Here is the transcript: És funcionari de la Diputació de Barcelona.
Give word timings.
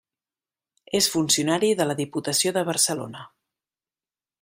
És 0.99 1.09
funcionari 1.17 1.71
de 1.83 1.87
la 1.91 1.99
Diputació 2.01 2.55
de 2.59 2.67
Barcelona. 2.71 3.27